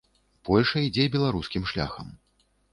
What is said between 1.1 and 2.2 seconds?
беларускім шляхам.